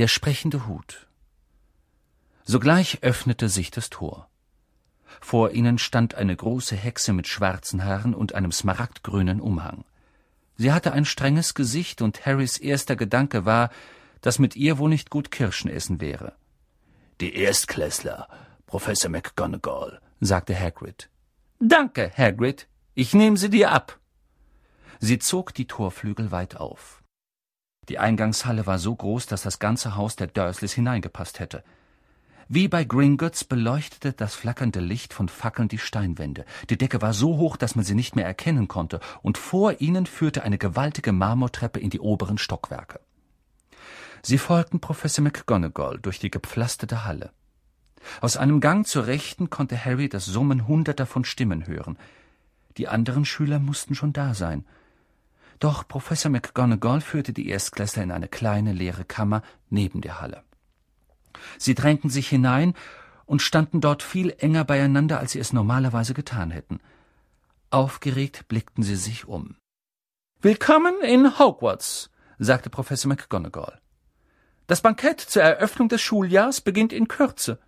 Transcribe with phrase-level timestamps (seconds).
[0.00, 1.08] Der sprechende Hut.
[2.44, 4.30] Sogleich öffnete sich das Tor.
[5.20, 9.84] Vor ihnen stand eine große Hexe mit schwarzen Haaren und einem smaragdgrünen Umhang.
[10.56, 13.68] Sie hatte ein strenges Gesicht, und Harrys erster Gedanke war,
[14.22, 16.32] dass mit ihr wohl nicht gut Kirschen essen wäre.
[17.20, 18.26] Die Erstklässler,
[18.64, 21.10] Professor McGonagall, sagte Hagrid.
[21.58, 22.68] Danke, Hagrid.
[22.94, 24.00] Ich nehme sie dir ab.
[24.98, 26.99] Sie zog die Torflügel weit auf.
[27.90, 31.64] Die Eingangshalle war so groß, dass das ganze Haus der Dursleys hineingepasst hätte.
[32.48, 36.44] Wie bei Gringotts beleuchtete das flackernde Licht von Fackeln die Steinwände.
[36.68, 40.06] Die Decke war so hoch, dass man sie nicht mehr erkennen konnte, und vor ihnen
[40.06, 43.00] führte eine gewaltige Marmortreppe in die oberen Stockwerke.
[44.22, 47.32] Sie folgten Professor McGonagall durch die gepflasterte Halle.
[48.20, 51.98] Aus einem Gang zur Rechten konnte Harry das Summen hunderter von Stimmen hören.
[52.76, 54.64] Die anderen Schüler mussten schon da sein.
[55.60, 60.42] Doch Professor McGonagall führte die Erstklässler in eine kleine leere Kammer neben der Halle.
[61.58, 62.74] Sie drängten sich hinein
[63.26, 66.80] und standen dort viel enger beieinander, als sie es normalerweise getan hätten.
[67.68, 69.56] Aufgeregt blickten sie sich um.
[70.40, 73.78] Willkommen in Hogwarts, sagte Professor McGonagall.
[74.66, 77.58] Das Bankett zur Eröffnung des Schuljahrs beginnt in Kürze.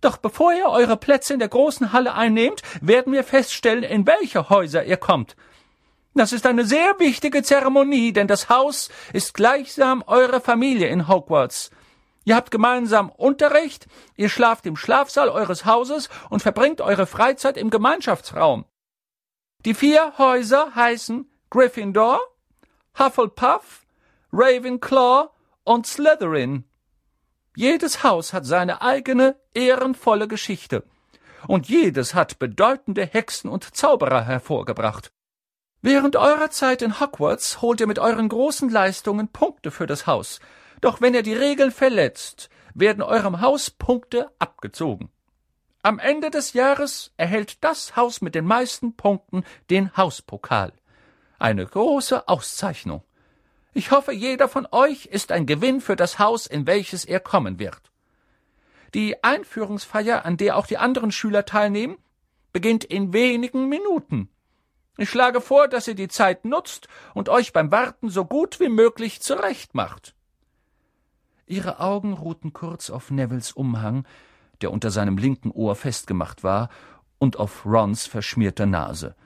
[0.00, 4.50] Doch bevor ihr eure Plätze in der großen Halle einnehmt, werden wir feststellen, in welche
[4.50, 5.34] Häuser ihr kommt.
[6.14, 11.70] Das ist eine sehr wichtige Zeremonie, denn das Haus ist gleichsam eure Familie in Hogwarts.
[12.24, 13.86] Ihr habt gemeinsam Unterricht,
[14.16, 18.64] ihr schlaft im Schlafsaal eures Hauses und verbringt eure Freizeit im Gemeinschaftsraum.
[19.64, 22.20] Die vier Häuser heißen Gryffindor,
[22.98, 23.86] Hufflepuff,
[24.32, 25.28] Ravenclaw
[25.64, 26.64] und Slytherin.
[27.56, 30.84] Jedes Haus hat seine eigene ehrenvolle Geschichte,
[31.46, 35.12] und jedes hat bedeutende Hexen und Zauberer hervorgebracht.
[35.82, 40.40] Während eurer Zeit in Hogwarts holt ihr mit euren großen Leistungen Punkte für das Haus,
[40.82, 45.10] doch wenn ihr die Regeln verletzt, werden eurem Haus Punkte abgezogen.
[45.82, 50.74] Am Ende des Jahres erhält das Haus mit den meisten Punkten den Hauspokal.
[51.38, 53.02] Eine große Auszeichnung.
[53.72, 57.58] Ich hoffe, jeder von euch ist ein Gewinn für das Haus, in welches er kommen
[57.58, 57.80] wird.
[58.92, 61.96] Die Einführungsfeier, an der auch die anderen Schüler teilnehmen,
[62.52, 64.28] beginnt in wenigen Minuten.
[65.00, 68.68] Ich schlage vor, dass ihr die Zeit nutzt und euch beim Warten so gut wie
[68.68, 70.14] möglich zurechtmacht.
[71.46, 74.06] Ihre Augen ruhten kurz auf Nevilles Umhang,
[74.60, 76.68] der unter seinem linken Ohr festgemacht war,
[77.18, 79.16] und auf Rons verschmierter Nase.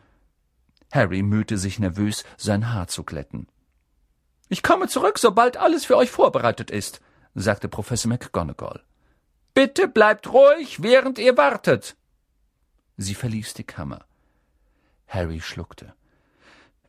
[0.92, 3.48] Harry mühte sich nervös, sein Haar zu glätten.
[4.48, 7.00] Ich komme zurück, sobald alles für euch vorbereitet ist,
[7.34, 8.84] sagte Professor McGonagall.
[9.54, 11.96] Bitte bleibt ruhig, während ihr wartet.
[12.96, 14.06] Sie verließ die Kammer.
[15.06, 15.94] Harry schluckte.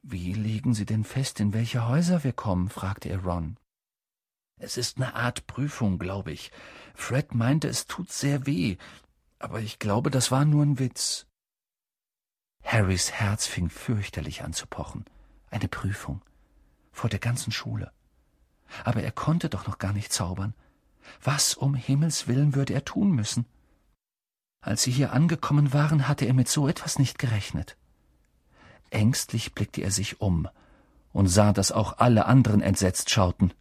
[0.01, 2.69] Wie legen Sie denn fest, in welche Häuser wir kommen?
[2.69, 3.57] fragte er Ron.
[4.57, 6.51] Es ist eine Art Prüfung, glaube ich.
[6.93, 8.77] Fred meinte, es tut sehr weh,
[9.39, 11.27] aber ich glaube, das war nur ein Witz.
[12.63, 15.05] Harrys Herz fing fürchterlich an zu pochen.
[15.49, 16.21] Eine Prüfung.
[16.91, 17.91] Vor der ganzen Schule.
[18.83, 20.55] Aber er konnte doch noch gar nicht zaubern.
[21.21, 23.45] Was um Himmels willen würde er tun müssen?
[24.61, 27.77] Als sie hier angekommen waren, hatte er mit so etwas nicht gerechnet.
[28.95, 30.47] Ängstlich blickte er sich um
[31.11, 33.53] und sah, dass auch alle anderen entsetzt schauten.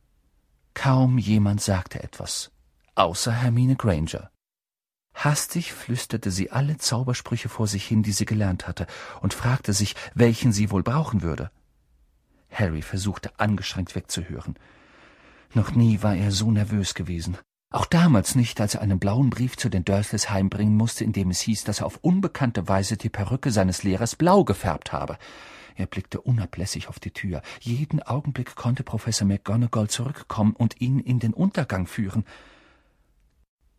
[0.75, 2.53] Kaum jemand sagte etwas,
[2.95, 4.31] außer Hermine Granger.
[5.13, 8.87] Hastig flüsterte sie alle Zaubersprüche vor sich hin, die sie gelernt hatte,
[9.23, 11.51] und fragte sich, welchen sie wohl brauchen würde.
[12.53, 14.55] Harry versuchte angestrengt wegzuhören.
[15.53, 17.39] Noch nie war er so nervös gewesen.
[17.75, 21.31] Auch damals nicht, als er einen blauen Brief zu den Dursleys heimbringen musste, in dem
[21.31, 25.19] es hieß, dass er auf unbekannte Weise die Perücke seines Lehrers blau gefärbt habe.
[25.75, 27.43] Er blickte unablässig auf die Tür.
[27.59, 32.25] Jeden Augenblick konnte Professor McGonagall zurückkommen und ihn in den Untergang führen.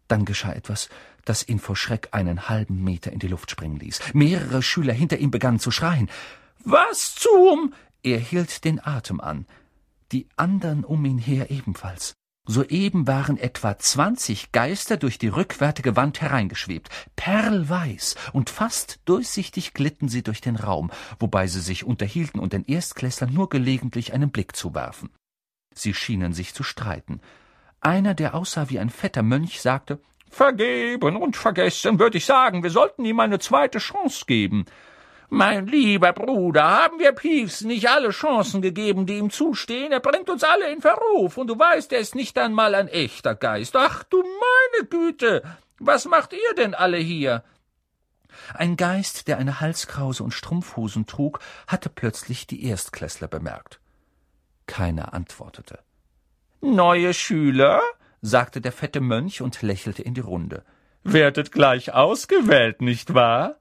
[0.10, 0.90] Dann geschah etwas,
[1.24, 4.14] das ihn vor Schreck einen halben Meter in die Luft springen ließ.
[4.14, 6.10] Mehrere Schüler hinter ihm begannen zu schreien.
[6.66, 7.74] Was zum?
[8.04, 9.46] Er hielt den Atem an.
[10.12, 12.14] Die anderen um ihn her ebenfalls.
[12.48, 20.10] Soeben waren etwa zwanzig Geister durch die rückwärtige Wand hereingeschwebt, perlweiß, und fast durchsichtig glitten
[20.10, 24.56] sie durch den Raum, wobei sie sich unterhielten und den Erstklässlern nur gelegentlich einen Blick
[24.56, 25.10] zuwarfen.
[25.74, 27.20] Sie schienen sich zu streiten.
[27.82, 30.00] Einer, der aussah wie ein fetter Mönch, sagte
[30.30, 34.66] Vergeben und vergessen, würde ich sagen, wir sollten ihm eine zweite Chance geben.
[35.36, 39.92] Mein lieber Bruder, haben wir Peeves nicht alle Chancen gegeben, die ihm zustehen?
[39.92, 43.36] Er bringt uns alle in Verruf, und du weißt, er ist nicht einmal ein echter
[43.36, 43.76] Geist.
[43.76, 45.44] Ach du meine Güte!
[45.78, 47.44] Was macht ihr denn alle hier?
[48.54, 53.82] Ein Geist, der eine Halskrause und Strumpfhosen trug, hatte plötzlich die Erstklässler bemerkt.
[54.68, 55.80] Keiner antwortete.
[56.62, 57.82] Neue Schüler?
[58.22, 60.64] sagte der fette Mönch und lächelte in die Runde.
[61.04, 63.58] Werdet gleich ausgewählt, nicht wahr?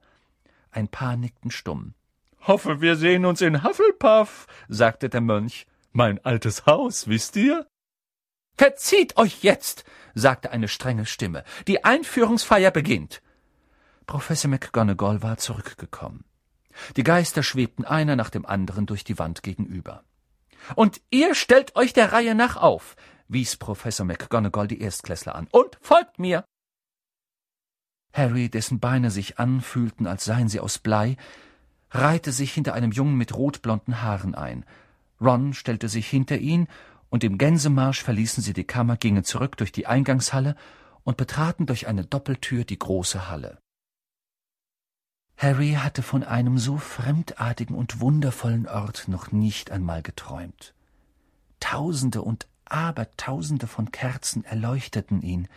[0.75, 1.93] Ein paar nickten stumm.
[2.41, 5.67] Hoffe, wir sehen uns in Hufflepuff, sagte der Mönch.
[5.93, 7.65] Mein altes Haus, wisst ihr?
[8.57, 9.85] Verzieht euch jetzt,
[10.15, 11.45] sagte eine strenge Stimme.
[11.67, 13.21] Die Einführungsfeier beginnt.
[14.05, 16.25] Professor McGonagall war zurückgekommen.
[16.97, 20.03] Die Geister schwebten einer nach dem anderen durch die Wand gegenüber.
[20.75, 22.97] Und ihr stellt euch der Reihe nach auf,
[23.29, 26.43] wies Professor McGonagall die Erstklässler an, und folgt mir.
[28.15, 31.17] Harry, dessen Beine sich anfühlten, als seien sie aus Blei,
[31.91, 34.65] reihte sich hinter einem Jungen mit rotblonden Haaren ein.
[35.19, 36.67] Ron stellte sich hinter ihn,
[37.09, 40.55] und im Gänsemarsch verließen sie die Kammer, gingen zurück durch die Eingangshalle
[41.03, 43.59] und betraten durch eine Doppeltür die große Halle.
[45.37, 50.73] Harry hatte von einem so fremdartigen und wundervollen Ort noch nicht einmal geträumt.
[51.59, 55.47] Tausende und Abertausende von Kerzen erleuchteten ihn,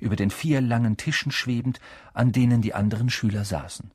[0.00, 1.80] über den vier langen Tischen schwebend,
[2.14, 3.90] an denen die anderen Schüler saßen.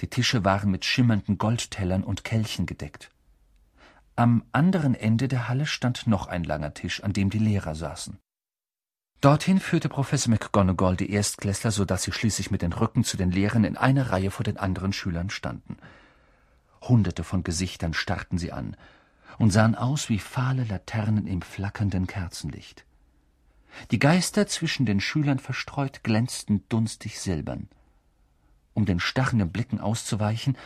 [0.00, 3.10] Die Tische waren mit schimmernden Goldtellern und Kelchen gedeckt.
[4.16, 8.18] Am anderen Ende der Halle stand noch ein langer Tisch, an dem die Lehrer saßen.
[9.20, 13.32] Dorthin führte Professor McGonagall die Erstklässler, so dass sie schließlich mit den Rücken zu den
[13.32, 15.76] Lehrern in einer Reihe vor den anderen Schülern standen.
[16.82, 18.76] Hunderte von Gesichtern starrten sie an
[19.38, 22.84] und sahen aus wie fahle Laternen im flackernden Kerzenlicht.
[23.90, 27.68] Die Geister zwischen den Schülern verstreut glänzten dunstig silbern.
[28.74, 30.56] Um den starrenden Blicken auszuweichen,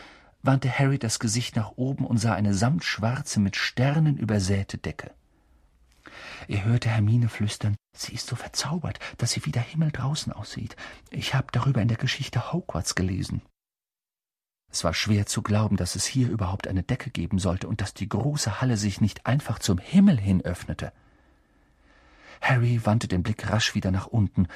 [0.41, 5.11] wandte Harry das Gesicht nach oben und sah eine samtschwarze, mit Sternen übersäte Decke.
[6.47, 10.75] Er hörte Hermine flüstern, sie ist so verzaubert, dass sie wie der Himmel draußen aussieht.
[11.09, 13.41] Ich habe darüber in der Geschichte Hogwarts gelesen.
[14.69, 17.93] Es war schwer zu glauben, dass es hier überhaupt eine Decke geben sollte und dass
[17.93, 20.91] die große Halle sich nicht einfach zum Himmel hin öffnete.
[22.41, 24.47] Harry wandte den Blick rasch wieder nach unten,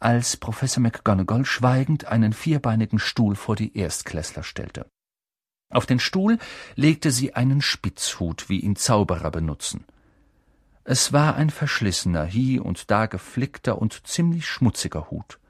[0.00, 4.86] als Professor McGonagall schweigend einen vierbeinigen Stuhl vor die Erstklässler stellte.
[5.70, 6.38] Auf den Stuhl
[6.74, 9.84] legte sie einen Spitzhut, wie ihn Zauberer benutzen.
[10.84, 15.40] Es war ein verschlissener, hie und da geflickter und ziemlich schmutziger Hut.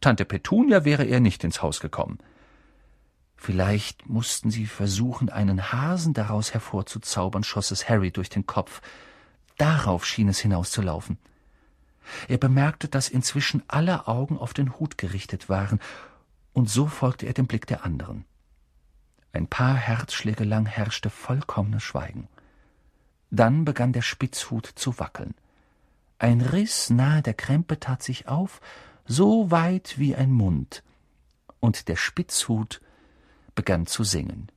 [0.00, 2.18] Tante Petunia wäre er nicht ins Haus gekommen.
[3.34, 8.80] Vielleicht mussten sie versuchen, einen Hasen daraus hervorzuzaubern, schoss es Harry durch den Kopf.
[9.58, 11.18] Darauf schien es hinauszulaufen.
[12.28, 15.80] Er bemerkte, dass inzwischen alle Augen auf den Hut gerichtet waren,
[16.52, 18.24] und so folgte er dem Blick der anderen.
[19.32, 22.28] Ein paar Herzschläge lang herrschte vollkommenes Schweigen.
[23.30, 25.34] Dann begann der Spitzhut zu wackeln.
[26.18, 28.60] Ein Riss nahe der Krempe tat sich auf,
[29.06, 30.82] so weit wie ein Mund,
[31.60, 32.80] und der Spitzhut
[33.54, 34.50] begann zu singen.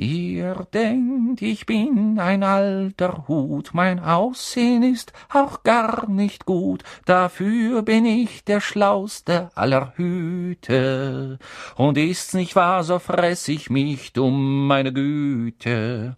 [0.00, 7.82] Ihr denkt, ich bin ein alter Hut, mein Aussehen ist auch gar nicht gut, dafür
[7.82, 11.40] bin ich der schlauste aller Hüte,
[11.74, 16.16] und ist's nicht wahr, so fress ich mich dumm, meine Güte.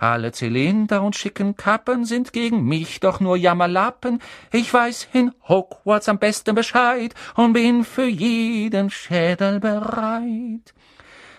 [0.00, 4.18] Alle Zylinder und schicken Kappen sind gegen mich doch nur Jammerlappen.
[4.50, 10.74] Ich weiß in Hogwarts am besten Bescheid und bin für jeden Schädel bereit.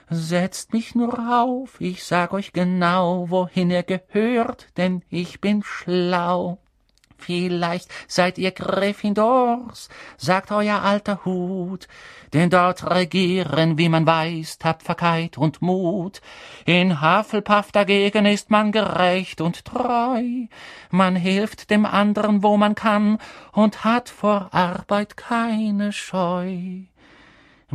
[0.09, 6.59] Setzt mich nur auf, ich sag euch genau, wohin er gehört, denn ich bin schlau.
[7.23, 11.88] Vielleicht seid ihr Gryffindors, sagt euer alter Hut,
[12.33, 16.19] denn dort regieren, wie man weiß, Tapferkeit und Mut.
[16.65, 20.22] In Hufflepuff dagegen ist man gerecht und treu,
[20.89, 23.19] man hilft dem anderen, wo man kann,
[23.53, 26.83] und hat vor Arbeit keine Scheu.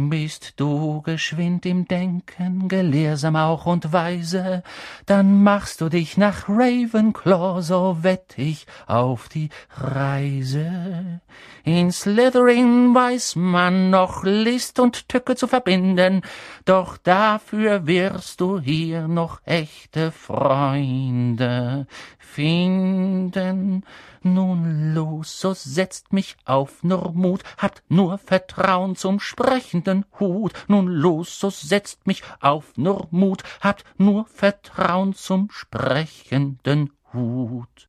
[0.00, 4.62] Bist du geschwind im Denken, gelehrsam auch und weise,
[5.06, 11.20] dann machst du dich nach Ravenclaw, so wett ich auf die Reise.
[11.64, 16.22] In Slytherin weiß man noch List und Tücke zu verbinden,
[16.64, 21.88] doch dafür wirst du hier noch echte Freunde
[22.18, 23.84] finden.
[24.22, 30.52] Nun los, so setzt mich auf, nur Mut, habt nur Vertrauen zum sprechenden Hut.
[30.68, 37.88] Nun los, so setzt mich auf, nur Mut, habt nur Vertrauen zum sprechenden Hut.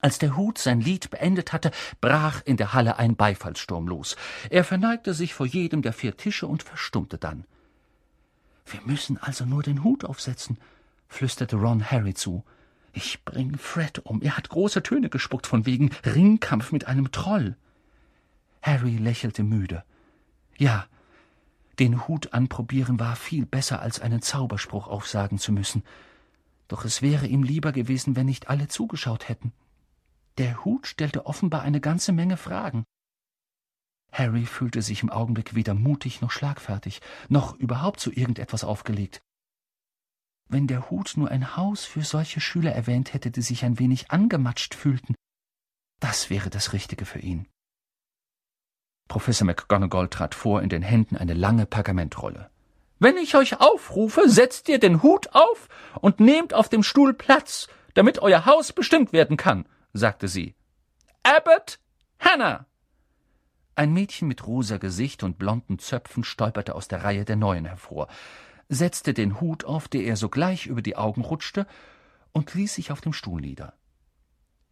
[0.00, 4.16] Als der Hut sein Lied beendet hatte, brach in der Halle ein Beifallssturm los.
[4.48, 7.44] Er verneigte sich vor jedem der vier Tische und verstummte dann.
[8.64, 10.58] Wir müssen also nur den Hut aufsetzen,
[11.08, 12.44] flüsterte Ron Harry zu.
[12.98, 14.22] Ich bring Fred um.
[14.22, 17.56] Er hat große Töne gespuckt von wegen Ringkampf mit einem Troll.
[18.60, 19.84] Harry lächelte müde.
[20.56, 20.84] Ja,
[21.78, 25.84] den Hut anprobieren war viel besser, als einen Zauberspruch aufsagen zu müssen.
[26.66, 29.52] Doch es wäre ihm lieber gewesen, wenn nicht alle zugeschaut hätten.
[30.38, 32.82] Der Hut stellte offenbar eine ganze Menge Fragen.
[34.10, 39.20] Harry fühlte sich im Augenblick weder mutig noch schlagfertig, noch überhaupt zu irgendetwas aufgelegt.
[40.48, 44.10] Wenn der Hut nur ein Haus für solche Schüler erwähnt hätte, die sich ein wenig
[44.10, 45.14] angematscht fühlten,
[46.00, 47.46] das wäre das Richtige für ihn.
[49.08, 52.50] Professor McGonagall trat vor, in den Händen eine lange Pergamentrolle.
[52.98, 55.68] Wenn ich euch aufrufe, setzt ihr den Hut auf
[56.00, 60.54] und nehmt auf dem Stuhl Platz, damit euer Haus bestimmt werden kann, sagte sie.
[61.22, 61.78] Abbott,
[62.18, 62.66] Hannah.
[63.74, 68.08] Ein Mädchen mit rosa Gesicht und blonden Zöpfen stolperte aus der Reihe der Neuen hervor,
[68.68, 71.66] setzte den Hut auf, der er sogleich über die Augen rutschte,
[72.32, 73.74] und ließ sich auf dem Stuhl nieder.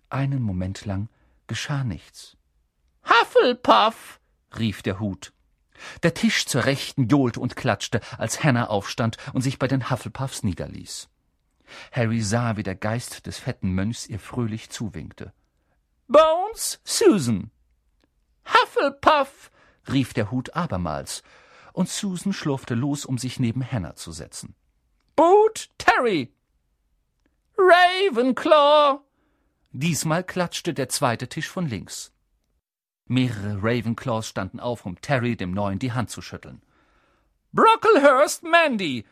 [0.08, 1.08] Einen Moment lang
[1.46, 2.36] geschah nichts.
[3.04, 4.20] Hufflepuff!
[4.58, 5.32] rief der Hut.
[6.02, 10.42] Der Tisch zur Rechten johlte und klatschte, als Hannah aufstand und sich bei den Hufflepuffs
[10.42, 11.08] niederließ.
[11.92, 15.32] Harry sah, wie der Geist des fetten Mönchs ihr fröhlich zuwinkte.
[16.08, 17.50] Bones, Susan!
[18.46, 19.50] Hufflepuff!
[19.90, 21.22] rief der Hut abermals,
[21.76, 24.54] und Susan schlurfte los, um sich neben Hannah zu setzen.
[25.14, 26.32] Boot, Terry!
[27.58, 29.00] Ravenclaw!
[29.72, 32.12] Diesmal klatschte der zweite Tisch von links.
[33.04, 36.62] Mehrere Ravenclaws standen auf, um Terry, dem Neuen, die Hand zu schütteln.
[37.52, 39.04] Brocklehurst Mandy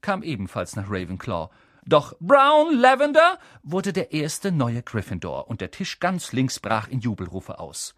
[0.00, 1.50] kam ebenfalls nach Ravenclaw.
[1.84, 7.00] Doch Brown Lavender wurde der erste neue Gryffindor, und der Tisch ganz links brach in
[7.00, 7.96] Jubelrufe aus.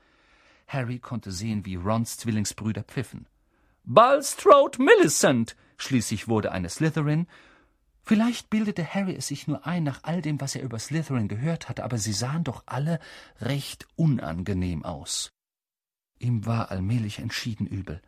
[0.67, 3.27] Harry konnte sehen, wie Rons Zwillingsbrüder pfiffen.
[3.87, 7.27] Bulstrode Millicent schließlich wurde eine Slytherin.
[8.03, 11.69] Vielleicht bildete Harry es sich nur ein nach all dem, was er über Slytherin gehört
[11.69, 12.99] hatte, aber sie sahen doch alle
[13.41, 15.31] recht unangenehm aus.
[16.19, 18.01] Ihm war allmählich entschieden übel.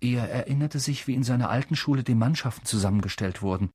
[0.00, 3.70] Er erinnerte sich, wie in seiner alten Schule die Mannschaften zusammengestellt wurden.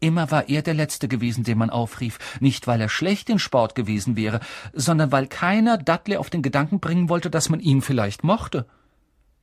[0.00, 3.74] Immer war er der Letzte gewesen, den man aufrief, nicht weil er schlecht in Sport
[3.74, 4.40] gewesen wäre,
[4.74, 8.66] sondern weil keiner Dudley auf den Gedanken bringen wollte, dass man ihn vielleicht mochte.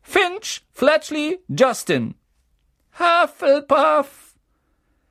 [0.02, 2.16] Finch, Fletchley, Justin.
[3.00, 4.36] Hufflepuff.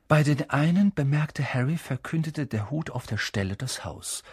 [0.07, 4.23] Bei den einen, bemerkte Harry, verkündete der Hut auf der Stelle das Haus.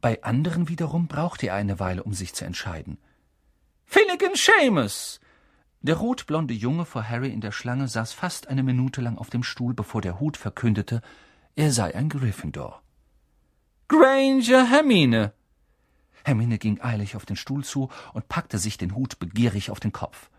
[0.00, 2.98] Bei anderen wiederum brauchte er eine Weile, um sich zu entscheiden.
[3.84, 5.20] Finnegan Seamus!
[5.80, 9.42] Der rotblonde Junge vor Harry in der Schlange saß fast eine Minute lang auf dem
[9.42, 11.02] Stuhl, bevor der Hut verkündete,
[11.54, 12.82] er sei ein Gryffindor.
[13.88, 15.32] Granger Hermine!
[16.24, 19.92] Hermine ging eilig auf den Stuhl zu und packte sich den Hut begierig auf den
[19.92, 20.30] Kopf.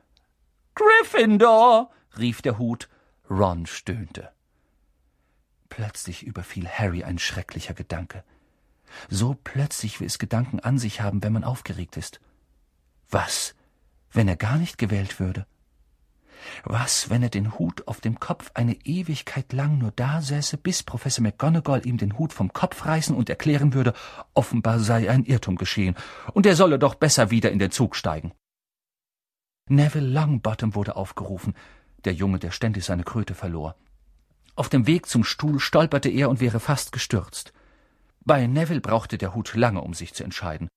[0.75, 1.92] Gryffindor!
[2.18, 2.90] rief der Hut.
[3.30, 4.32] Ron stöhnte.
[5.70, 8.24] Plötzlich überfiel Harry ein schrecklicher Gedanke.
[9.10, 12.20] So plötzlich, wie es Gedanken an sich haben, wenn man aufgeregt ist.
[13.10, 13.56] Was,
[14.12, 15.48] wenn er gar nicht gewählt würde?
[16.64, 20.84] Was, wenn er den Hut auf dem Kopf eine Ewigkeit lang nur da säße, bis
[20.84, 23.94] Professor McGonagall ihm den Hut vom Kopf reißen und erklären würde,
[24.34, 25.96] offenbar sei ein Irrtum geschehen,
[26.34, 28.34] und er solle doch besser wieder in den Zug steigen.
[29.70, 31.56] Neville Longbottom wurde aufgerufen,
[32.06, 33.76] der Junge, der ständig seine Kröte verlor.
[34.56, 37.54] Auf dem Weg zum Stuhl stolperte er und wäre fast gestürzt.
[38.26, 40.70] Bei Neville brauchte der Hut lange, um sich zu entscheiden.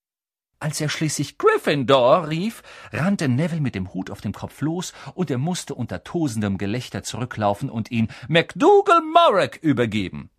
[0.58, 5.30] Als er schließlich Gryffindor rief, rannte Neville mit dem Hut auf dem Kopf los, und
[5.30, 10.30] er musste unter tosendem Gelächter zurücklaufen und ihn McDougal Morag übergeben.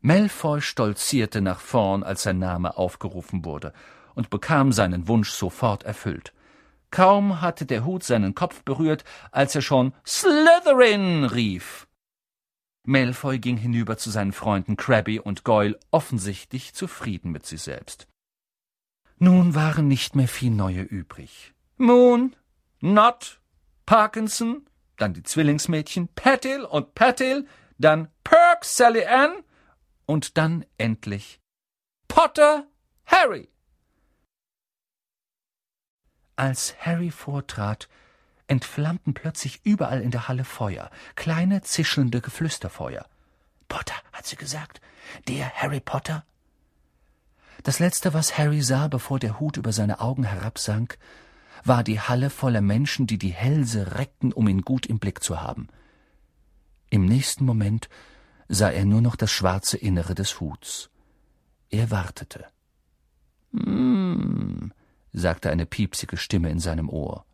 [0.00, 3.72] Malfoy stolzierte nach vorn, als sein Name aufgerufen wurde,
[4.14, 6.34] und bekam seinen Wunsch sofort erfüllt.
[6.90, 11.88] Kaum hatte der Hut seinen Kopf berührt, als er schon Slytherin rief.
[12.84, 18.08] Malfoy ging hinüber zu seinen Freunden Crabby und Goyle, offensichtlich zufrieden mit sich selbst.
[19.22, 21.54] Nun waren nicht mehr viel neue übrig.
[21.76, 22.34] Moon,
[22.80, 23.40] Nott,
[23.86, 27.46] Parkinson, dann die Zwillingsmädchen Patil und Patil,
[27.78, 29.44] dann Perk, Sally Ann
[30.06, 31.40] und dann endlich
[32.08, 32.66] Potter,
[33.06, 33.48] Harry.
[36.34, 37.88] Als Harry vortrat,
[38.48, 43.08] entflammten plötzlich überall in der Halle Feuer, kleine zischelnde Geflüsterfeuer.
[43.68, 44.80] Potter, hat sie gesagt.
[45.28, 46.26] Der Harry Potter?
[47.62, 50.98] Das letzte, was Harry sah, bevor der Hut über seine Augen herabsank,
[51.64, 55.40] war die Halle voller Menschen, die die Hälse reckten, um ihn gut im Blick zu
[55.40, 55.68] haben.
[56.90, 57.88] Im nächsten Moment
[58.48, 60.90] sah er nur noch das schwarze Innere des Huts.
[61.70, 62.46] Er wartete.
[63.52, 64.72] Hm,
[65.12, 67.24] sagte eine piepsige Stimme in seinem Ohr.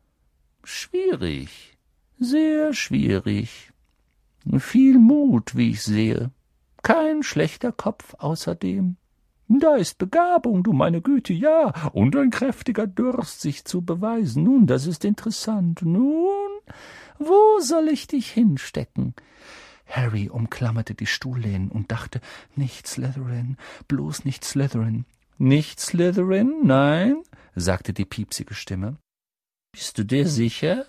[0.62, 1.78] Schwierig,
[2.18, 3.72] sehr schwierig.
[4.58, 6.30] Viel Mut, wie ich sehe.
[6.82, 8.97] Kein schlechter Kopf außerdem.
[9.48, 14.44] Da ist Begabung, du meine Güte, ja, und ein kräftiger Durst, sich zu beweisen.
[14.44, 15.80] Nun, das ist interessant.
[15.82, 16.50] Nun,
[17.18, 19.14] wo soll ich dich hinstecken?
[19.86, 22.20] Harry umklammerte die Stuhllehnen und dachte,
[22.56, 23.56] nicht Slytherin,
[23.88, 25.06] bloß nicht Slytherin.
[25.38, 27.22] Nicht Slytherin, nein,
[27.54, 28.98] sagte die piepsige Stimme.
[29.72, 30.86] Bist du dir sicher?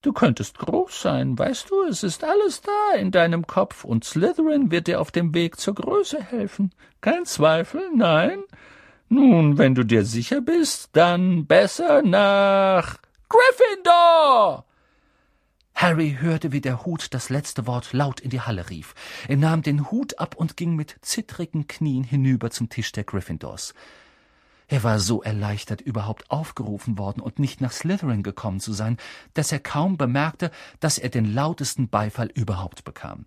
[0.00, 4.70] Du könntest groß sein, weißt du, es ist alles da in deinem Kopf, und Slytherin
[4.70, 6.72] wird dir auf dem Weg zur Größe helfen.
[7.00, 8.44] Kein Zweifel, nein?
[9.08, 14.64] Nun, wenn du dir sicher bist, dann besser nach Gryffindor!
[15.74, 18.94] Harry hörte, wie der Hut das letzte Wort laut in die Halle rief.
[19.26, 23.74] Er nahm den Hut ab und ging mit zittrigen Knien hinüber zum Tisch der Gryffindors.
[24.68, 28.98] Er war so erleichtert, überhaupt aufgerufen worden und nicht nach Slytherin gekommen zu sein,
[29.32, 33.24] dass er kaum bemerkte, dass er den lautesten Beifall überhaupt bekam.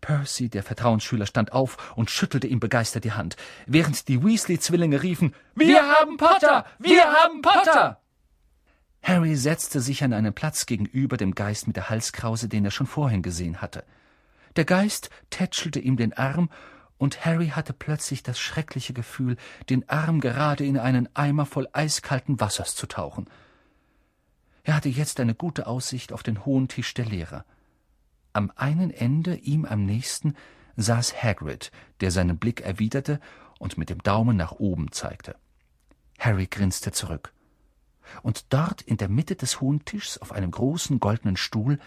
[0.00, 5.34] Percy, der Vertrauensschüler, stand auf und schüttelte ihm begeistert die Hand, während die Weasley-Zwillinge riefen
[5.54, 6.64] Wir, haben Potter.
[6.78, 8.00] Wir haben Potter.
[9.02, 12.86] Harry setzte sich an einen Platz gegenüber dem Geist mit der Halskrause, den er schon
[12.86, 13.84] vorhin gesehen hatte.
[14.56, 16.50] Der Geist tätschelte ihm den Arm,
[17.00, 19.38] und Harry hatte plötzlich das schreckliche Gefühl,
[19.70, 23.26] den Arm gerade in einen Eimer voll eiskalten Wassers zu tauchen.
[24.64, 27.46] Er hatte jetzt eine gute Aussicht auf den hohen Tisch der Lehrer.
[28.34, 30.34] Am einen Ende, ihm am nächsten,
[30.76, 33.18] saß Hagrid, der seinen Blick erwiderte
[33.58, 35.36] und mit dem Daumen nach oben zeigte.
[36.18, 37.32] Harry grinste zurück
[38.22, 41.78] und dort in der Mitte des hohen Tischs auf einem großen goldenen Stuhl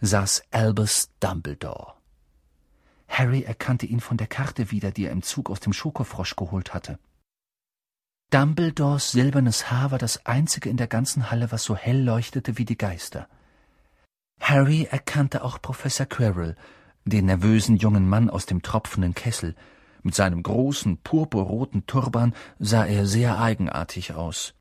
[0.00, 1.94] saß Albus Dumbledore.
[3.12, 6.72] Harry erkannte ihn von der Karte wieder, die er im Zug aus dem Schokofrosch geholt
[6.72, 6.98] hatte.
[8.30, 12.64] Dumbledores silbernes Haar war das einzige in der ganzen Halle, was so hell leuchtete wie
[12.64, 13.28] die Geister.
[14.40, 16.56] Harry erkannte auch Professor Quirrell,
[17.04, 19.54] den nervösen jungen Mann aus dem tropfenden Kessel.
[20.02, 24.54] Mit seinem großen, purpurroten Turban sah er sehr eigenartig aus.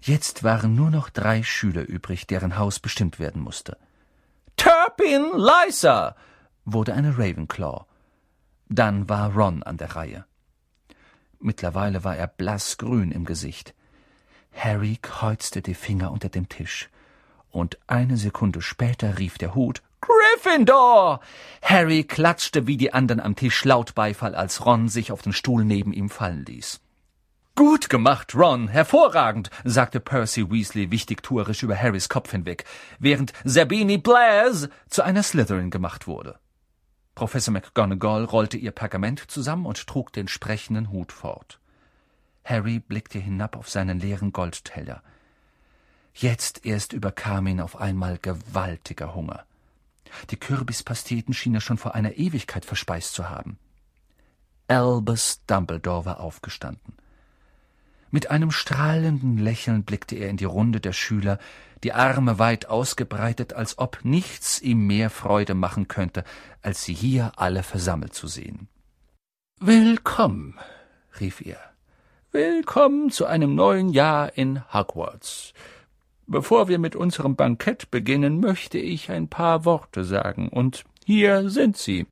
[0.00, 3.76] Jetzt waren nur noch drei Schüler übrig, deren Haus bestimmt werden musste.
[4.56, 6.16] Turpin Lysa
[6.64, 7.84] wurde eine Ravenclaw.
[8.68, 10.24] Dann war Ron an der Reihe.
[11.38, 13.74] Mittlerweile war er blassgrün im Gesicht.
[14.52, 16.88] Harry kreuzte die Finger unter dem Tisch.
[17.50, 21.20] Und eine Sekunde später rief der Hut Gryffindor!
[21.62, 25.64] Harry klatschte wie die anderen am Tisch laut Beifall, als Ron sich auf den Stuhl
[25.64, 26.80] neben ihm fallen ließ.
[27.56, 32.64] Gut gemacht, Ron, hervorragend, sagte Percy Weasley wichtigtuerisch über Harrys Kopf hinweg,
[32.98, 36.38] während Sabini Blaise zu einer Slytherin gemacht wurde.
[37.14, 41.60] Professor McGonagall rollte ihr Pergament zusammen und trug den sprechenden Hut fort.
[42.44, 45.02] Harry blickte hinab auf seinen leeren Goldteller.
[46.12, 49.44] Jetzt erst überkam ihn auf einmal gewaltiger Hunger.
[50.30, 53.58] Die Kürbispasteten schien er schon vor einer Ewigkeit verspeist zu haben.
[54.68, 56.94] Albus Dumbledore war aufgestanden.
[58.14, 61.40] Mit einem strahlenden Lächeln blickte er in die Runde der Schüler,
[61.82, 66.22] die Arme weit ausgebreitet, als ob nichts ihm mehr Freude machen könnte,
[66.62, 68.68] als sie hier alle versammelt zu sehen.
[69.58, 70.56] Willkommen,
[71.18, 71.58] rief er.
[72.30, 75.52] Willkommen zu einem neuen Jahr in Hogwarts.
[76.28, 81.76] Bevor wir mit unserem Bankett beginnen, möchte ich ein paar Worte sagen, und hier sind
[81.76, 82.06] sie.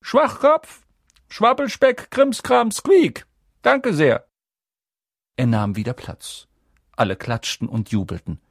[0.00, 0.82] Schwachkopf,
[1.28, 3.26] Schwabbelspeck, Krimskram, Squeak.
[3.62, 4.29] Danke sehr.
[5.40, 6.48] Er nahm wieder Platz.
[6.96, 8.42] Alle klatschten und jubelten.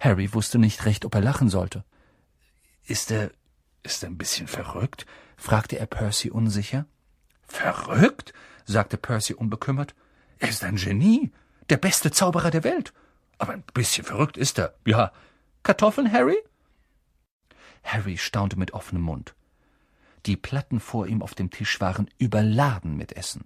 [0.00, 1.84] Harry wusste nicht recht, ob er lachen sollte.
[2.82, 3.30] Ist er,
[3.84, 5.06] ist er ein bisschen verrückt?
[5.36, 6.86] fragte er Percy unsicher.
[7.46, 8.32] Verrückt?
[8.64, 9.94] sagte Percy unbekümmert.
[10.40, 11.30] Er ist ein Genie,
[11.68, 12.92] der beste Zauberer der Welt.
[13.38, 14.74] Aber ein bisschen verrückt ist er.
[14.84, 15.12] Ja.
[15.62, 16.38] Kartoffeln, Harry?
[17.84, 19.36] Harry staunte mit offenem Mund.
[20.26, 23.44] Die Platten vor ihm auf dem Tisch waren überladen mit Essen.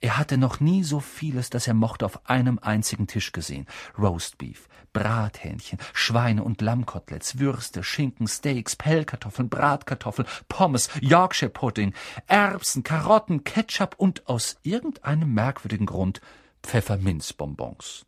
[0.00, 3.66] Er hatte noch nie so vieles, das er mochte, auf einem einzigen Tisch gesehen.
[3.98, 11.94] Roastbeef, Brathähnchen, Schweine- und Lammkoteletts, Würste, Schinken, Steaks, Pellkartoffeln, Bratkartoffeln, Pommes, Yorkshire Pudding,
[12.26, 16.20] Erbsen, Karotten, Ketchup und aus irgendeinem merkwürdigen Grund
[16.62, 18.06] Pfefferminzbonbons.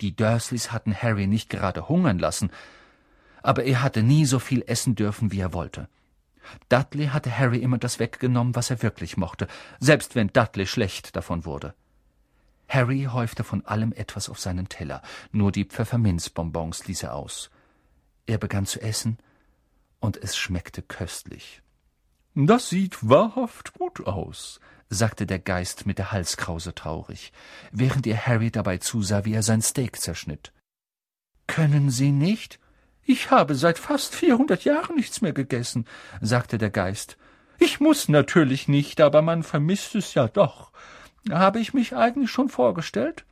[0.00, 2.50] Die Dursleys hatten Harry nicht gerade hungern lassen,
[3.42, 5.88] aber er hatte nie so viel essen dürfen, wie er wollte.
[6.68, 9.48] Dudley hatte Harry immer das weggenommen, was er wirklich mochte,
[9.80, 11.74] selbst wenn Dudley schlecht davon wurde.
[12.68, 17.50] Harry häufte von allem etwas auf seinen Teller, nur die Pfefferminzbonbons ließ er aus.
[18.26, 19.18] Er begann zu essen,
[20.00, 21.62] und es schmeckte köstlich.
[22.34, 27.32] Das sieht wahrhaft gut aus, sagte der Geist mit der Halskrause traurig,
[27.72, 30.52] während ihr Harry dabei zusah, wie er sein Steak zerschnitt.
[31.46, 32.60] Können Sie nicht?
[33.10, 35.86] Ich habe seit fast vierhundert Jahren nichts mehr gegessen,
[36.20, 37.16] sagte der Geist.
[37.58, 40.72] Ich muss natürlich nicht, aber man vermisst es ja doch.
[41.30, 43.24] Habe ich mich eigentlich schon vorgestellt?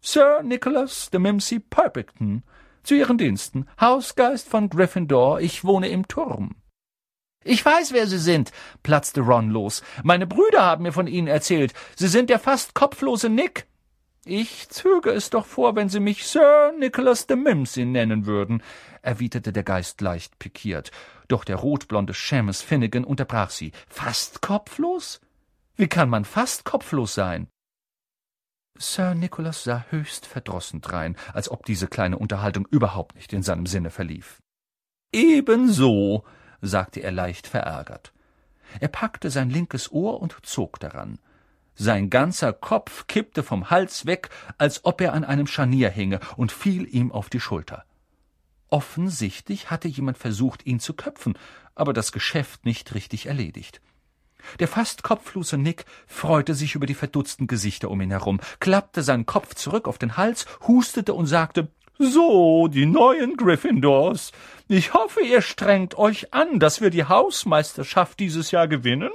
[0.00, 2.42] Sir Nicholas de Mimsy Purpington,
[2.82, 6.56] zu Ihren Diensten, Hausgeist von Gryffindor, ich wohne im Turm.
[7.44, 8.50] Ich weiß, wer Sie sind,
[8.82, 9.84] platzte Ron los.
[10.02, 11.72] Meine Brüder haben mir von Ihnen erzählt.
[11.94, 13.68] Sie sind der fast kopflose Nick.
[14.26, 18.62] Ich zöge es doch vor, wenn Sie mich Sir Nicholas de Mimsy nennen würden,
[19.02, 20.90] erwiderte der Geist leicht pikiert.
[21.28, 23.72] Doch der rotblonde Seamus Finnegan unterbrach sie.
[23.86, 25.20] Fast kopflos?
[25.76, 27.48] Wie kann man fast kopflos sein?
[28.78, 33.66] Sir Nicholas sah höchst verdrossen drein, als ob diese kleine Unterhaltung überhaupt nicht in seinem
[33.66, 34.40] Sinne verlief.
[35.12, 36.24] Ebenso,
[36.62, 38.14] sagte er leicht verärgert.
[38.80, 41.18] Er packte sein linkes Ohr und zog daran.
[41.74, 46.52] Sein ganzer Kopf kippte vom Hals weg, als ob er an einem Scharnier hinge, und
[46.52, 47.84] fiel ihm auf die Schulter.
[48.70, 51.38] Offensichtlich hatte jemand versucht, ihn zu köpfen,
[51.74, 53.80] aber das Geschäft nicht richtig erledigt.
[54.58, 59.26] Der fast kopflose Nick freute sich über die verdutzten Gesichter um ihn herum, klappte seinen
[59.26, 64.32] Kopf zurück auf den Hals, hustete und sagte So, die neuen Gryffindors.
[64.68, 69.10] Ich hoffe, ihr strengt euch an, dass wir die Hausmeisterschaft dieses Jahr gewinnen.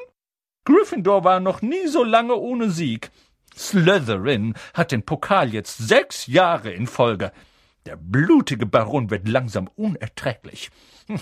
[0.69, 3.09] Gryffindor war noch nie so lange ohne Sieg.
[3.55, 7.31] Slytherin hat den Pokal jetzt sechs Jahre in Folge.
[7.87, 10.69] Der blutige Baron wird langsam unerträglich.
[11.07, 11.19] Hm,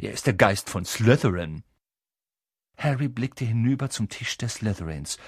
[0.00, 1.62] er ist der Geist von Slytherin.
[2.78, 5.18] Harry blickte hinüber zum Tisch des Slytherins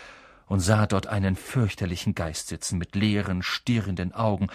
[0.47, 4.47] und sah dort einen fürchterlichen Geist sitzen mit leeren, stierenden Augen,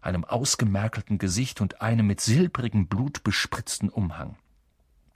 [0.00, 4.36] einem ausgemerkelten Gesicht und einem mit silbrigem Blut bespritzten Umhang.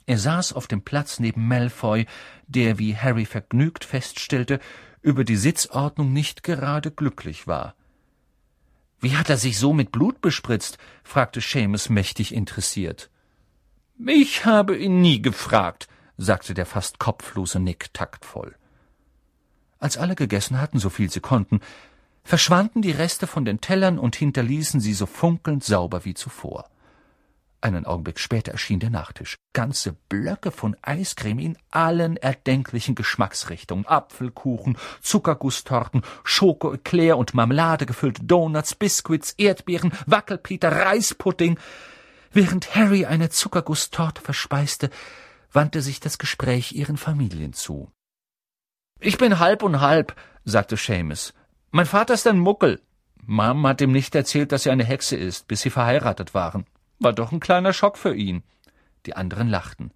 [0.06, 2.06] Er saß auf dem Platz neben Malfoy,
[2.46, 4.60] der, wie Harry vergnügt feststellte,
[5.00, 7.74] über die Sitzordnung nicht gerade glücklich war.
[9.00, 10.78] Wie hat er sich so mit Blut bespritzt?
[11.02, 13.10] fragte Seamus mächtig interessiert.
[14.06, 18.54] Ich habe ihn nie gefragt, sagte der fast kopflose Nick taktvoll.
[19.78, 21.60] Als alle gegessen hatten, so viel sie konnten,
[22.22, 26.70] verschwanden die Reste von den Tellern und hinterließen sie so funkelnd sauber wie zuvor.
[27.62, 29.38] Einen Augenblick später erschien der Nachtisch.
[29.52, 33.86] Ganze Blöcke von Eiscreme in allen erdenklichen Geschmacksrichtungen.
[33.86, 41.56] Apfelkuchen, Zuckergusstorten, Schoko-Eclair und Marmelade gefüllte Donuts, Biskuits, Erdbeeren, Wackelpeter, Reispudding.
[42.32, 44.90] Während Harry eine Zuckergusstorte verspeiste,
[45.52, 47.92] wandte sich das Gespräch ihren Familien zu.
[48.98, 51.32] Ich bin halb und halb, sagte Seamus.
[51.70, 52.82] Mein Vater ist ein Muckel.
[53.24, 56.66] Mom hat ihm nicht erzählt, dass sie eine Hexe ist, bis sie verheiratet waren.
[57.02, 58.44] War doch ein kleiner Schock für ihn.
[59.06, 59.90] Die anderen lachten.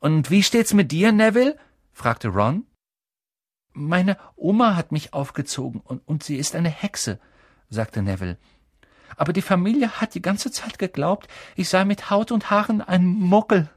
[0.00, 1.58] Und wie steht's mit dir, Neville?
[1.92, 2.66] fragte Ron.
[3.74, 7.20] Meine Oma hat mich aufgezogen und, und sie ist eine Hexe,
[7.68, 8.38] sagte Neville.
[9.16, 13.04] Aber die Familie hat die ganze Zeit geglaubt, ich sei mit Haut und Haaren ein
[13.04, 13.68] Muckel.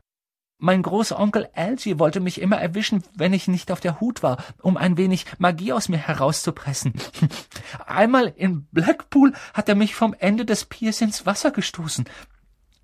[0.62, 4.76] Mein Großonkel Algie wollte mich immer erwischen, wenn ich nicht auf der Hut war, um
[4.76, 6.92] ein wenig Magie aus mir herauszupressen.
[7.86, 12.04] Einmal in Blackpool hat er mich vom Ende des Piers ins Wasser gestoßen.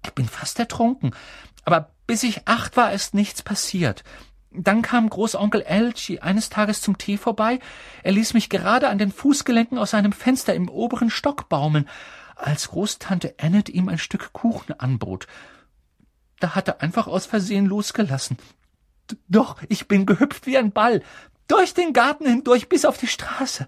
[0.05, 1.13] Ich bin fast ertrunken,
[1.65, 4.05] aber bis ich acht war, ist nichts passiert.
[4.51, 7.59] Dann kam Großonkel Algie eines Tages zum Tee vorbei.
[8.03, 11.89] Er ließ mich gerade an den Fußgelenken aus seinem Fenster im oberen Stock baumeln,
[12.37, 15.27] als Großtante Annette ihm ein Stück Kuchen anbot
[16.45, 18.37] da hat er einfach aus Versehen losgelassen.
[19.27, 21.01] Doch, ich bin gehüpft wie ein Ball,
[21.47, 23.67] durch den Garten hindurch bis auf die Straße.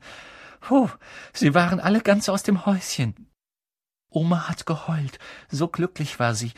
[0.59, 0.87] Puh,
[1.33, 3.31] sie waren alle ganz aus dem Häuschen.
[4.11, 5.17] Oma hat geheult,
[5.49, 6.51] so glücklich war sie.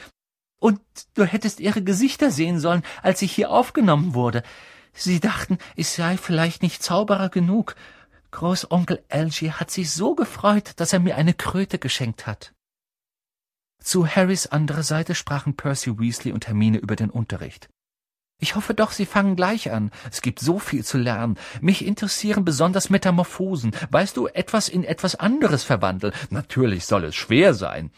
[0.60, 0.82] Und
[1.14, 4.44] du hättest ihre Gesichter sehen sollen, als ich hier aufgenommen wurde.
[4.92, 7.78] Sie dachten, ich sei vielleicht nicht Zauberer genug.
[8.32, 12.54] Großonkel Algie hat sich so gefreut, dass er mir eine Kröte geschenkt hat.
[13.82, 17.70] Zu Harrys anderer Seite sprachen Percy Weasley und Hermine über den Unterricht.
[18.42, 19.92] Ich hoffe doch, Sie fangen gleich an.
[20.10, 21.38] Es gibt so viel zu lernen.
[21.60, 23.72] Mich interessieren besonders Metamorphosen.
[23.90, 26.14] Weißt du, etwas in etwas anderes verwandeln.
[26.30, 27.92] Natürlich soll es schwer sein.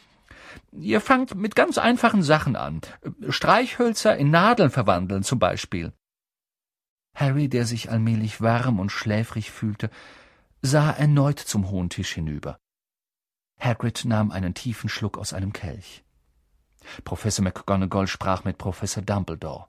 [0.71, 2.81] Ihr fangt mit ganz einfachen Sachen an.
[3.29, 5.93] Streichhölzer in Nadeln verwandeln zum Beispiel.
[7.13, 9.89] Harry, der sich allmählich warm und schläfrig fühlte,
[10.61, 12.57] sah erneut zum hohen Tisch hinüber.
[13.61, 16.03] Hagrid nahm einen tiefen Schluck aus einem Kelch.
[17.03, 19.67] Professor McGonagall sprach mit Professor Dumbledore.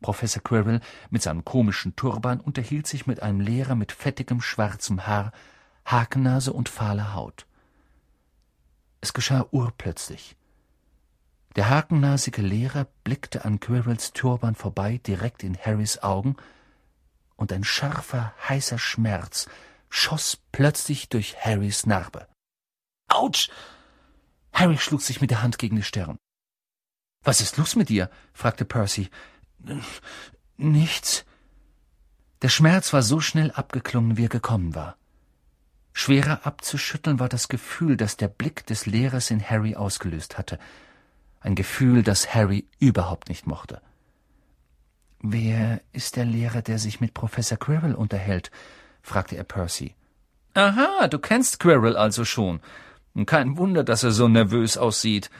[0.00, 5.32] Professor Quirrell mit seinem komischen Turban unterhielt sich mit einem Lehrer mit fettigem schwarzem Haar,
[5.84, 7.46] Hakennase und fahler Haut.
[9.00, 10.36] Es geschah urplötzlich.
[11.56, 16.36] Der hakennasige Lehrer blickte an Quirrells Turban vorbei direkt in Harrys Augen,
[17.36, 19.48] und ein scharfer, heißer Schmerz
[19.88, 22.28] schoss plötzlich durch Harrys Narbe.
[23.10, 23.50] Autsch!
[24.52, 26.18] Harry schlug sich mit der Hand gegen die Stirn.
[27.22, 28.10] Was ist los mit dir?
[28.32, 29.10] fragte Percy.
[30.56, 31.24] Nichts.
[32.42, 34.96] Der Schmerz war so schnell abgeklungen, wie er gekommen war.
[35.92, 40.58] Schwerer abzuschütteln war das Gefühl, das der Blick des Lehrers in Harry ausgelöst hatte.
[41.40, 43.82] Ein Gefühl, das Harry überhaupt nicht mochte.
[45.20, 48.50] Wer ist der Lehrer, der sich mit Professor Quirrell unterhält?
[49.02, 49.94] fragte er Percy.
[50.54, 52.60] Aha, du kennst Quirrell also schon.
[53.26, 55.30] Kein Wunder, dass er so nervös aussieht.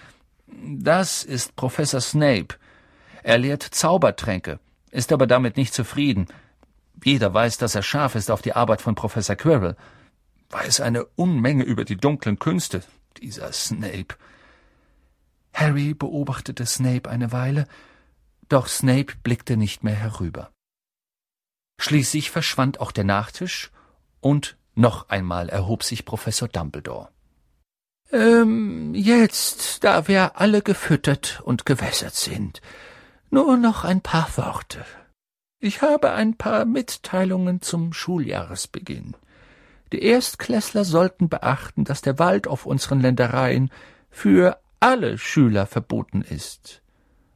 [0.46, 2.56] Das ist Professor Snape.
[3.22, 4.58] Er lehrt Zaubertränke,
[4.90, 6.26] ist aber damit nicht zufrieden.
[7.04, 9.76] Jeder weiß, dass er scharf ist auf die Arbeit von Professor Quirrell.
[10.50, 12.82] Weiß eine Unmenge über die dunklen Künste,
[13.18, 14.16] dieser Snape.
[15.52, 17.66] Harry beobachtete Snape eine Weile,
[18.48, 20.50] doch Snape blickte nicht mehr herüber.
[21.78, 23.70] Schließlich verschwand auch der Nachtisch,
[24.20, 27.08] und noch einmal erhob sich Professor Dumbledore.
[28.12, 32.60] Ähm, jetzt, da wir alle gefüttert und gewässert sind,
[33.30, 34.84] nur noch ein paar Worte.
[35.60, 39.14] Ich habe ein paar Mitteilungen zum Schuljahresbeginn.
[39.92, 43.70] Die Erstklässler sollten beachten, dass der Wald auf unseren Ländereien
[44.08, 46.82] für alle Schüler verboten ist.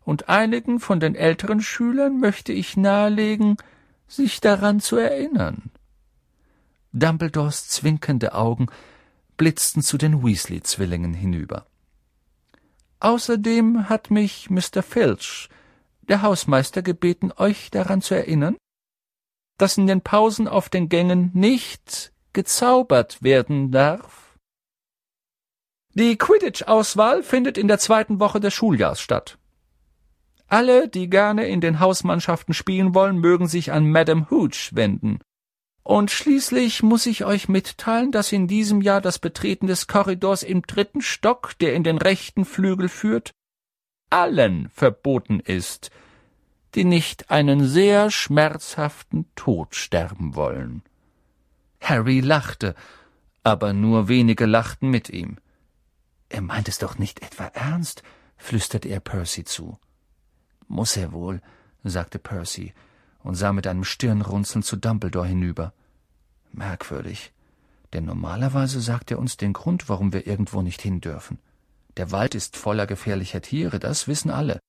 [0.04, 3.56] Und einigen von den älteren Schülern möchte ich nahelegen,
[4.06, 5.70] sich daran zu erinnern.
[6.92, 8.66] Dumbledores zwinkernde Augen
[9.36, 11.66] blitzten zu den Weasley-Zwillingen hinüber.
[13.00, 14.82] Außerdem hat mich Mr.
[14.82, 15.48] Filch,
[16.08, 18.56] der Hausmeister, gebeten, euch daran zu erinnern,
[19.58, 24.36] dass in den Pausen auf den Gängen nicht gezaubert werden darf.
[25.94, 29.38] Die Quidditch-Auswahl findet in der zweiten Woche des Schuljahrs statt.
[30.48, 35.20] Alle, die gerne in den Hausmannschaften spielen wollen, mögen sich an Madame Hooch wenden.
[35.84, 40.62] Und schließlich muss ich euch mitteilen, dass in diesem Jahr das Betreten des Korridors im
[40.62, 43.32] dritten Stock, der in den rechten Flügel führt,
[44.08, 45.90] allen verboten ist,
[46.74, 50.82] die nicht einen sehr schmerzhaften Tod sterben wollen.
[51.82, 52.74] Harry lachte,
[53.42, 55.36] aber nur wenige lachten mit ihm.
[56.30, 58.02] Er meint es doch nicht etwa ernst,
[58.38, 59.78] flüsterte er Percy zu.
[60.66, 61.42] Muss er wohl,
[61.82, 62.72] sagte Percy
[63.24, 65.72] und sah mit einem Stirnrunzeln zu Dumbledore hinüber.
[66.52, 67.32] Merkwürdig,
[67.92, 71.38] denn normalerweise sagt er uns den Grund, warum wir irgendwo nicht hin dürfen.
[71.96, 74.60] Der Wald ist voller gefährlicher Tiere, das wissen alle.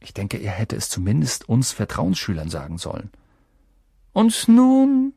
[0.00, 3.10] Ich denke, er hätte es zumindest uns Vertrauensschülern sagen sollen.
[4.12, 5.12] Und nun,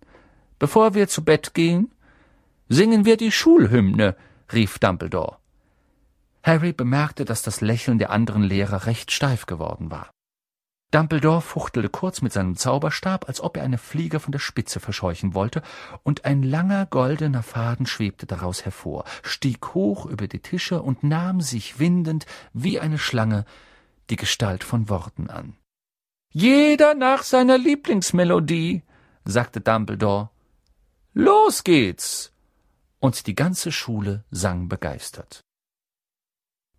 [0.59, 1.91] bevor wir zu Bett gehen,
[2.69, 4.15] singen wir die Schulhymne,
[4.51, 5.37] rief Dumbledore.
[6.43, 10.09] Harry bemerkte, dass das Lächeln der anderen Lehrer recht steif geworden war.
[10.91, 15.33] Dumbledore fuchtelte kurz mit seinem Zauberstab, als ob er eine Fliege von der Spitze verscheuchen
[15.33, 15.61] wollte,
[16.03, 21.39] und ein langer goldener Faden schwebte daraus hervor, stieg hoch über die Tische und nahm
[21.39, 23.45] sich windend wie eine Schlange
[24.09, 25.55] die Gestalt von Worten an.
[26.33, 28.83] Jeder nach seiner Lieblingsmelodie,
[29.23, 30.29] sagte Dumbledore.
[31.13, 32.33] Los geht's!
[32.99, 35.41] Und die ganze Schule sang begeistert.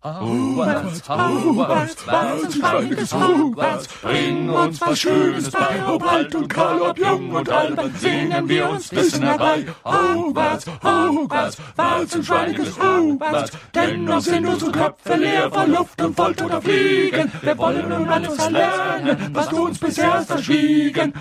[0.03, 7.31] Was ein schweiniges Hogwarts, bring uns was Schönes bei, ob alt und kahl, ob jung
[7.31, 9.65] und albern, sehnen wir uns Wissen herbei.
[9.85, 16.47] Hogwarts, Hogwarts, was ein schweiniges Hogwarts, dennoch sind unsere Köpfe leer vor Luft und Folter
[16.47, 17.31] oder Fliegen.
[17.41, 21.13] Wir wollen nun alles erlernen, was du uns bisher hast verschwiegen.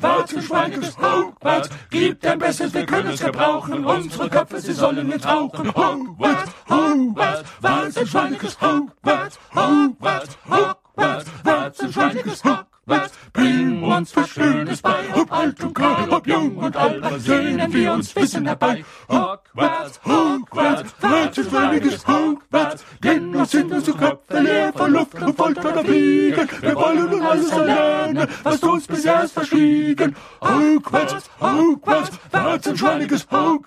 [0.00, 5.10] Was ein schweiniges Hogwarts, gib dein Bestes, wir können es gebrauchen, unsere Köpfe, sie sollen
[5.10, 5.68] jetzt rauchen.
[5.74, 14.28] Hogwarts, Hogwarts, was ein schweiniges Hogwarts, Hogwarts, Hogwarts, was ein schweiniges Hogwarts, bring uns was
[14.30, 18.84] Schönes bei, ob alt und kahl, ob jung und alt, sehnen wir uns Wissen herbei.
[19.08, 25.72] Hogwarts, Hogwarts, was ein schweiniges Hogwarts, dennoch sind unsere Köpfe leer vor Luft und Folter
[25.72, 26.48] oder Fliegen.
[26.60, 30.16] Wir wollen nun alles erlernen, was du uns bisher hast verschwiegen.
[30.40, 33.57] Hogwarts, Hogwarts, was ein schweiniges Hogwarts,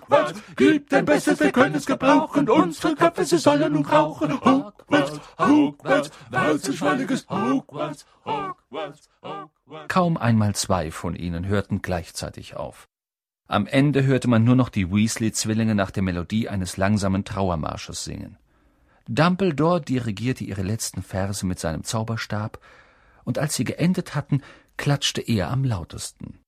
[0.92, 4.32] dein Bestes, wir können es gebrauchen, unsere Köpfe, sie sollen nun rauchen.
[4.40, 9.88] Hogwarts, Hogwarts, was ein schweiniges Hogwarts, Hogwarts, Hogwarts.
[9.88, 12.88] Kaum einmal zwei von ihnen hörten gleichzeitig auf.
[13.48, 18.38] Am Ende hörte man nur noch die Weasley-Zwillinge nach der Melodie eines langsamen Trauermarsches singen.
[19.08, 22.58] Dumbledore dirigierte ihre letzten Verse mit seinem Zauberstab,
[23.24, 24.42] und als sie geendet hatten,
[24.76, 26.40] klatschte er am lautesten.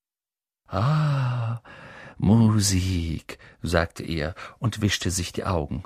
[0.67, 1.61] Ah,
[2.19, 5.85] Musik, sagte er und wischte sich die Augen.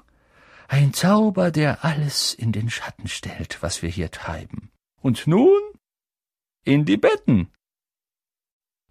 [0.68, 4.70] Ein Zauber, der alles in den Schatten stellt, was wir hier treiben.
[5.00, 5.58] Und nun
[6.64, 7.50] in die Betten.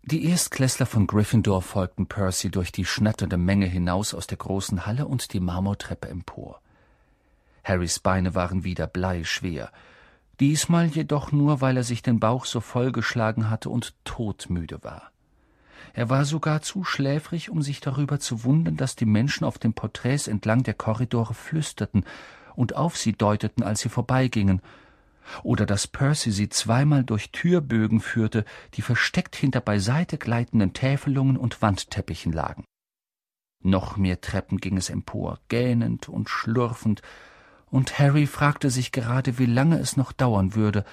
[0.01, 5.05] Die Erstklässler von Gryffindor folgten Percy durch die schnatternde Menge hinaus aus der großen Halle
[5.05, 6.61] und die Marmortreppe empor.
[7.63, 9.71] Harrys Beine waren wieder bleischwer,
[10.39, 15.11] diesmal jedoch nur, weil er sich den Bauch so vollgeschlagen hatte und todmüde war.
[15.93, 19.73] Er war sogar zu schläfrig, um sich darüber zu wundern, dass die Menschen auf den
[19.73, 22.05] Porträts entlang der Korridore flüsterten
[22.55, 24.61] und auf sie deuteten, als sie vorbeigingen,
[25.43, 31.61] oder dass Percy sie zweimal durch Türbögen führte, die versteckt hinter beiseite gleitenden Täfelungen und
[31.61, 32.63] Wandteppichen lagen.
[33.63, 37.01] Noch mehr Treppen ging es empor, gähnend und schlurfend,
[37.69, 40.85] und Harry fragte sich gerade, wie lange es noch dauern würde,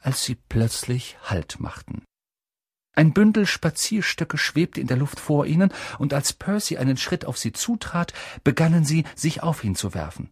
[0.00, 2.04] als sie plötzlich Halt machten.
[2.98, 7.38] Ein Bündel Spazierstöcke schwebte in der Luft vor ihnen, und als Percy einen Schritt auf
[7.38, 10.30] sie zutrat, begannen sie, sich auf ihn zu werfen.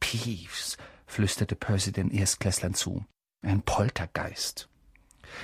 [0.00, 3.06] Peeves, flüsterte Percy den Erstklässlern zu.
[3.40, 4.68] Ein Poltergeist.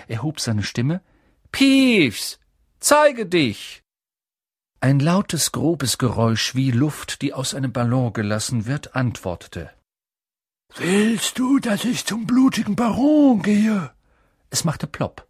[0.09, 1.01] Er hob seine Stimme.
[1.53, 2.41] Peeves,
[2.81, 3.85] zeige dich!
[4.81, 9.71] Ein lautes, grobes Geräusch wie Luft, die aus einem Ballon gelassen wird, antwortete.
[10.75, 13.93] Willst du, dass ich zum blutigen Baron gehe?
[14.51, 15.29] Es machte plopp.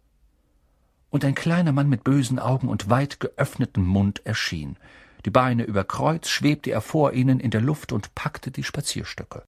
[1.13, 4.77] Und ein kleiner Mann mit bösen Augen und weit geöffnetem Mund erschien.
[5.25, 9.43] Die Beine über Kreuz schwebte er vor ihnen in der Luft und packte die Spazierstöcke.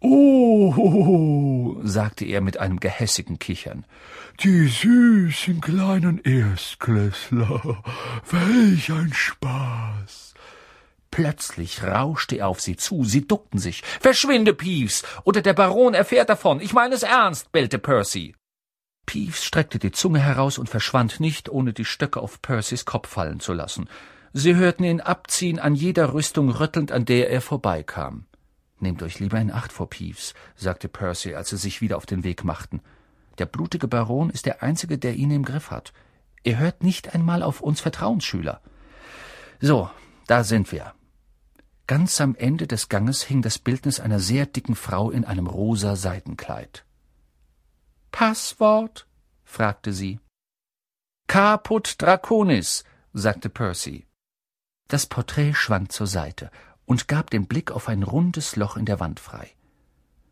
[0.00, 3.86] Oh, sagte er mit einem gehässigen Kichern.
[4.40, 7.80] Die süßen kleinen Erstklässler.
[8.28, 10.34] Welch ein Spaß.
[11.12, 13.84] Plötzlich rauschte er auf sie zu, sie duckten sich.
[14.00, 16.60] Verschwinde, Peeves, oder der Baron erfährt davon.
[16.60, 18.34] Ich meine es ernst, bellte Percy.
[19.08, 23.40] Peeves streckte die Zunge heraus und verschwand nicht, ohne die Stöcke auf Percys Kopf fallen
[23.40, 23.88] zu lassen.
[24.34, 28.26] Sie hörten ihn abziehen, an jeder Rüstung rüttelnd, an der er vorbeikam.
[28.80, 32.22] Nehmt euch lieber in Acht vor Peeves, sagte Percy, als sie sich wieder auf den
[32.22, 32.82] Weg machten.
[33.38, 35.94] Der blutige Baron ist der Einzige, der ihn im Griff hat.
[36.44, 38.60] Er hört nicht einmal auf uns Vertrauensschüler.
[39.58, 39.88] So,
[40.26, 40.92] da sind wir.
[41.86, 45.96] Ganz am Ende des Ganges hing das Bildnis einer sehr dicken Frau in einem rosa
[45.96, 46.84] Seidenkleid.
[48.10, 49.06] Passwort?
[49.44, 50.20] fragte sie.
[51.26, 54.06] Caput Draconis, sagte Percy.
[54.88, 56.50] Das Porträt schwand zur Seite
[56.86, 59.54] und gab den Blick auf ein rundes Loch in der Wand frei.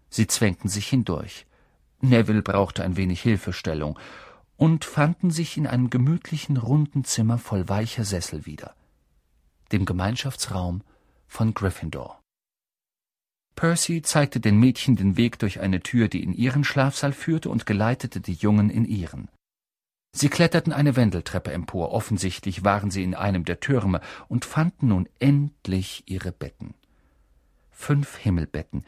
[0.09, 1.47] Sie zwängten sich hindurch.
[2.01, 3.99] Neville brauchte ein wenig Hilfestellung
[4.57, 8.75] und fanden sich in einem gemütlichen, runden Zimmer voll weicher Sessel wieder,
[9.73, 10.83] dem Gemeinschaftsraum
[11.27, 12.23] von Gryffindor.
[13.57, 17.65] Percy zeigte den Mädchen den Weg durch eine Tür, die in ihren Schlafsaal führte, und
[17.65, 19.29] geleitete die Jungen in ihren.
[20.13, 25.09] Sie kletterten eine Wendeltreppe empor, offensichtlich waren sie in einem der Türme und fanden nun
[25.19, 26.75] endlich ihre Betten.
[27.71, 28.85] Fünf Himmelbetten,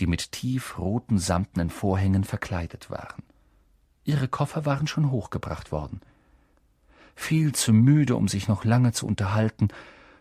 [0.00, 3.22] die mit tiefroten samtenen Vorhängen verkleidet waren.
[4.04, 6.00] Ihre Koffer waren schon hochgebracht worden.
[7.14, 9.68] Viel zu müde, um sich noch lange zu unterhalten,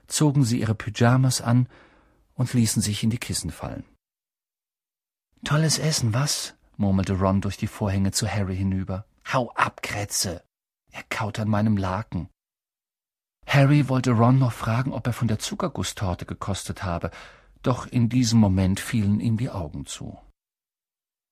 [0.07, 1.67] zogen sie ihre Pyjamas an
[2.33, 3.83] und ließen sich in die Kissen fallen.
[5.43, 6.55] Tolles Essen, was?
[6.77, 9.05] murmelte Ron durch die Vorhänge zu Harry hinüber.
[9.31, 10.43] Hau ab, Krätze!
[10.91, 12.29] Er kaut an meinem Laken.
[13.47, 17.11] Harry wollte Ron noch fragen, ob er von der Zuckergusstorte gekostet habe,
[17.63, 20.17] doch in diesem Moment fielen ihm die Augen zu.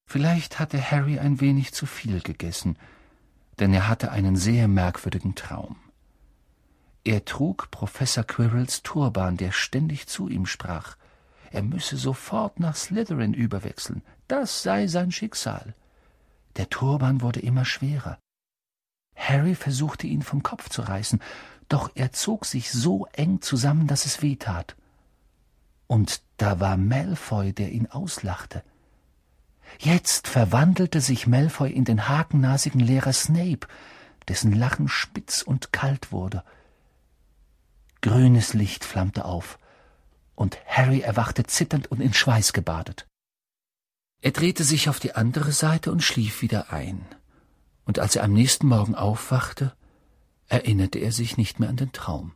[0.08, 2.78] Vielleicht hatte Harry ein wenig zu viel gegessen,
[3.60, 5.78] denn er hatte einen sehr merkwürdigen Traum.
[7.04, 10.98] Er trug Professor Quirrells Turban, der ständig zu ihm sprach.
[11.52, 15.74] Er müsse sofort nach Slytherin überwechseln, das sei sein Schicksal.
[16.58, 18.20] Der Turban wurde immer schwerer.
[19.16, 21.22] Harry versuchte ihn vom Kopf zu reißen,
[21.68, 24.76] doch er zog sich so eng zusammen, dass es weh tat.
[25.88, 28.64] Und da war Malfoy, der ihn auslachte.
[29.78, 33.68] Jetzt verwandelte sich Malfoy in den hakennasigen Lehrer Snape,
[34.28, 36.44] dessen Lachen spitz und kalt wurde.
[38.02, 39.60] Grünes Licht flammte auf,
[40.40, 43.08] und Harry erwachte zitternd und in Schweiß gebadet.
[44.22, 47.06] Er drehte sich auf die andere Seite und schlief wieder ein
[47.90, 49.76] und als er am nächsten Morgen aufwachte,
[50.48, 52.34] erinnerte er sich nicht mehr an den Traum.